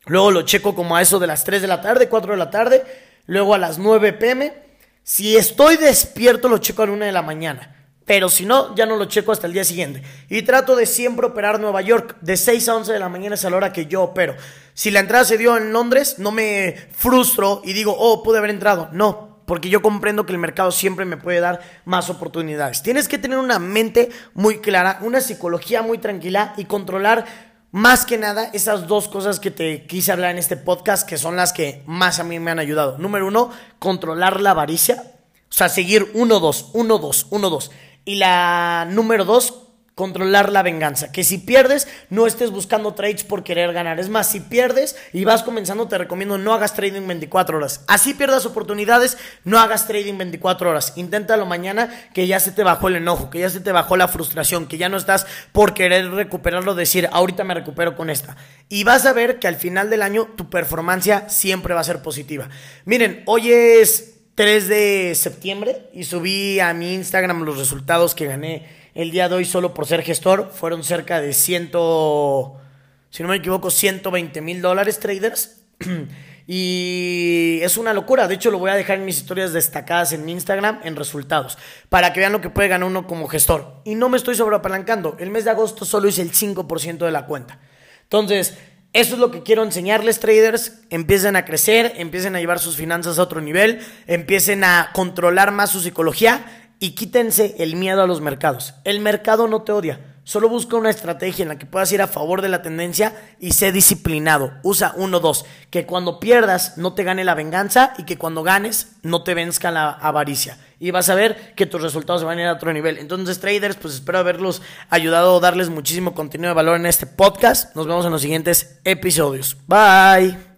Luego 0.05 0.32
lo 0.32 0.41
checo 0.41 0.75
como 0.75 0.98
a 0.98 1.01
eso 1.01 1.20
de 1.20 1.27
las 1.27 1.46
3 1.46 1.62
de 1.62 1.67
la 1.70 1.82
tarde, 1.82 2.10
4 2.10 2.34
de 2.34 2.38
la 2.38 2.51
tarde. 2.51 2.84
Luego 3.27 3.55
a 3.55 3.58
las 3.58 3.77
9 3.77 4.12
pm. 4.13 4.53
Si 5.01 5.38
estoy 5.38 5.77
despierto, 5.77 6.50
lo 6.50 6.58
checo 6.58 6.84
a 6.84 6.88
la 6.88 6.91
1 6.91 7.05
de 7.05 7.12
la 7.13 7.22
mañana. 7.22 7.82
Pero 8.05 8.27
si 8.27 8.45
no, 8.45 8.75
ya 8.75 8.86
no 8.86 8.98
lo 8.98 9.05
checo 9.05 9.31
hasta 9.31 9.48
el 9.48 9.53
día 9.53 9.63
siguiente. 9.63 10.03
Y 10.29 10.41
trato 10.41 10.75
de 10.75 10.86
siempre 10.86 11.27
operar 11.27 11.60
Nueva 11.60 11.81
York. 11.81 12.17
De 12.22 12.36
6 12.36 12.69
a 12.69 12.75
11 12.75 12.93
de 12.93 13.00
la 13.00 13.10
mañana 13.10 13.36
es 13.36 13.45
a 13.45 13.50
la 13.50 13.57
hora 13.57 13.74
que 13.74 13.86
yo 13.86 14.03
opero. 14.03 14.36
Si 14.74 14.91
la 14.91 15.00
entrada 15.00 15.24
se 15.24 15.38
dio 15.38 15.55
en 15.55 15.72
Londres, 15.72 16.15
no 16.17 16.31
me 16.31 16.75
frustro 16.91 17.62
y 17.63 17.74
digo, 17.74 17.95
oh, 17.98 18.22
pude 18.22 18.39
haber 18.39 18.50
entrado. 18.50 18.89
No, 18.91 19.41
porque 19.45 19.69
yo 19.69 19.81
comprendo 19.81 20.25
que 20.25 20.33
el 20.33 20.39
mercado 20.39 20.72
siempre 20.72 21.05
me 21.05 21.17
puede 21.17 21.39
dar 21.39 21.62
más 21.86 22.10
oportunidades. 22.10 22.83
Tienes 22.83 23.07
que 23.07 23.17
tener 23.17 23.38
una 23.38 23.60
mente 23.60 24.10
muy 24.33 24.60
clara, 24.60 25.00
una 25.01 25.22
psicología 25.22 25.81
muy 25.81 25.98
tranquila 25.98 26.53
y 26.57 26.65
controlar 26.65 27.25
más 27.72 28.05
que 28.05 28.17
nada 28.17 28.50
esas 28.53 28.88
dos 28.88 29.07
cosas 29.07 29.39
que 29.39 29.50
te 29.50 29.86
quise 29.88 30.12
hablar 30.12 30.31
en 30.31 30.38
este 30.38 30.57
podcast, 30.57 31.07
que 31.07 31.17
son 31.17 31.36
las 31.36 31.53
que 31.53 31.83
más 31.88 32.19
a 32.19 32.24
mí 32.24 32.39
me 32.39 32.51
han 32.51 32.60
ayudado. 32.60 32.98
Número 32.98 33.27
uno, 33.27 33.50
controlar 33.79 34.41
la 34.41 34.51
avaricia. 34.51 35.12
O 35.50 35.55
sea, 35.55 35.69
seguir 35.69 36.12
uno, 36.13 36.39
dos, 36.39 36.69
uno, 36.74 36.98
dos, 36.98 37.27
uno, 37.29 37.50
dos. 37.50 37.72
Y 38.05 38.15
la 38.15 38.88
número 38.89 39.25
dos, 39.25 39.63
controlar 39.95 40.51
la 40.51 40.63
venganza. 40.63 41.12
Que 41.12 41.24
si 41.24 41.38
pierdes, 41.38 41.88
no 42.10 42.25
estés 42.25 42.51
buscando 42.51 42.93
trades 42.93 43.24
por 43.24 43.43
querer 43.43 43.74
ganar. 43.74 44.00
Es 44.00 44.10
más, 44.10 44.29
si 44.29 44.39
pierdes 44.39 44.95
y 45.12 45.24
vas 45.24 45.43
comenzando, 45.43 45.88
te 45.88 45.98
recomiendo 45.98 46.38
no 46.38 46.53
hagas 46.53 46.74
trading 46.74 47.05
24 47.05 47.57
horas. 47.57 47.83
Así 47.88 48.13
pierdas 48.13 48.45
oportunidades, 48.45 49.17
no 49.43 49.60
hagas 49.60 49.88
trading 49.88 50.17
24 50.17 50.69
horas. 50.69 50.93
Inténtalo 50.95 51.45
mañana 51.45 51.89
que 52.13 52.27
ya 52.27 52.39
se 52.39 52.51
te 52.51 52.63
bajó 52.63 52.88
el 52.88 52.95
enojo, 52.95 53.29
que 53.29 53.39
ya 53.39 53.50
se 53.50 53.60
te 53.60 53.72
bajó 53.72 53.95
la 53.95 54.07
frustración, 54.07 54.67
que 54.67 54.77
ya 54.77 54.89
no 54.89 54.98
estás 54.98 55.27
por 55.51 55.74
querer 55.74 56.10
recuperarlo, 56.12 56.75
decir, 56.75 57.07
ahorita 57.12 57.43
me 57.43 57.53
recupero 57.53 57.95
con 57.95 58.10
esta. 58.10 58.36
Y 58.69 58.83
vas 58.83 59.05
a 59.05 59.13
ver 59.13 59.39
que 59.39 59.48
al 59.48 59.55
final 59.55 59.89
del 59.89 60.01
año 60.01 60.27
tu 60.36 60.50
performance 60.50 61.24
siempre 61.27 61.74
va 61.74 61.81
a 61.81 61.86
ser 61.86 62.01
positiva. 62.01 62.50
Miren, 62.86 63.22
hoy 63.27 63.51
es 63.51 64.12
3 64.35 64.67
de 64.67 65.13
septiembre 65.15 65.89
y 65.93 66.05
subí 66.05 66.59
a 66.59 66.73
mi 66.73 66.95
Instagram 66.95 67.43
los 67.43 67.59
resultados 67.59 68.15
que 68.15 68.25
gané 68.25 68.65
el 68.95 69.11
día 69.11 69.29
de 69.29 69.35
hoy 69.35 69.45
solo 69.45 69.75
por 69.75 69.85
ser 69.85 70.01
gestor. 70.01 70.51
Fueron 70.51 70.83
cerca 70.83 71.21
de 71.21 71.33
100, 71.33 71.67
si 71.67 73.21
no 73.21 73.29
me 73.29 73.35
equivoco, 73.35 73.69
120 73.69 74.41
mil 74.41 74.59
dólares 74.61 74.99
traders. 74.99 75.61
y 76.47 77.59
es 77.61 77.77
una 77.77 77.93
locura. 77.93 78.27
De 78.27 78.33
hecho, 78.33 78.49
lo 78.49 78.57
voy 78.57 78.71
a 78.71 78.75
dejar 78.75 78.97
en 78.97 79.05
mis 79.05 79.17
historias 79.17 79.53
destacadas 79.53 80.13
en 80.13 80.25
mi 80.25 80.31
Instagram 80.31 80.79
en 80.83 80.95
resultados. 80.95 81.59
Para 81.89 82.11
que 82.11 82.19
vean 82.19 82.31
lo 82.31 82.41
que 82.41 82.49
puede 82.49 82.69
ganar 82.69 82.89
uno 82.89 83.05
como 83.05 83.27
gestor. 83.27 83.81
Y 83.85 83.93
no 83.93 84.09
me 84.09 84.17
estoy 84.17 84.33
sobreapalancando. 84.33 85.15
El 85.19 85.29
mes 85.29 85.45
de 85.45 85.51
agosto 85.51 85.85
solo 85.85 86.07
hice 86.07 86.23
el 86.23 86.31
5% 86.31 86.97
de 86.97 87.11
la 87.11 87.27
cuenta. 87.27 87.59
Entonces, 88.01 88.57
eso 88.93 89.15
es 89.15 89.19
lo 89.19 89.31
que 89.31 89.41
quiero 89.41 89.63
enseñarles, 89.63 90.19
traders. 90.19 90.79
Empiecen 90.91 91.35
a 91.35 91.45
crecer, 91.45 91.93
empiecen 91.97 92.35
a 92.35 92.39
llevar 92.39 92.59
sus 92.59 92.77
finanzas 92.77 93.17
a 93.17 93.23
otro 93.23 93.41
nivel, 93.41 93.79
empiecen 94.05 94.63
a 94.63 94.91
controlar 94.93 95.51
más 95.51 95.71
su 95.71 95.79
psicología 95.79 96.45
y 96.77 96.91
quítense 96.91 97.55
el 97.57 97.75
miedo 97.75 98.03
a 98.03 98.07
los 98.07 98.21
mercados. 98.21 98.75
El 98.83 99.00
mercado 99.00 99.47
no 99.47 99.63
te 99.63 99.71
odia. 99.71 100.12
Solo 100.25 100.48
busca 100.48 100.77
una 100.77 100.89
estrategia 100.89 101.44
en 101.44 101.50
la 101.50 101.58
que 101.58 101.65
puedas 101.65 101.92
ir 101.92 102.01
a 102.01 102.08
favor 102.08 102.42
de 102.42 102.48
la 102.48 102.62
tendencia 102.62 103.13
y 103.39 103.51
sé 103.51 103.74
disciplinado. 103.74 104.53
Usa 104.63 104.94
uno, 104.96 105.20
dos. 105.20 105.46
Que 105.70 105.86
cuando 105.86 106.20
pierdas 106.20 106.77
no 106.77 106.94
te 106.94 107.03
gane 107.03 107.25
la 107.25 107.36
venganza 107.36 107.94
y 107.98 108.03
que 108.03 108.18
cuando 108.18 108.42
ganes 108.42 108.94
no 109.01 109.24
te 109.24 109.34
venzca 109.34 109.70
la 109.70 109.89
avaricia. 109.89 110.58
Y 110.80 110.92
vas 110.92 111.10
a 111.10 111.15
ver 111.15 111.53
que 111.56 111.65
tus 111.65 111.82
resultados 111.82 112.24
van 112.24 112.38
a 112.38 112.42
ir 112.42 112.48
a 112.48 112.53
otro 112.53 112.72
nivel. 112.72 112.98
Entonces, 112.98 113.39
traders, 113.39 113.75
pues 113.75 113.96
espero 113.96 114.20
haberlos 114.20 114.62
ayudado, 114.89 115.39
darles 115.39 115.70
muchísimo 115.70 116.13
contenido 116.13 116.50
de 116.50 116.56
valor 116.56 116.77
en 116.77 116.86
este 116.86 117.06
podcast. 117.06 117.75
Nos 117.75 117.88
vemos 117.88 118.06
en 118.06 118.12
los 118.12 118.22
siguientes 118.22 118.80
episodios. 118.86 119.58
Bye. 119.68 120.52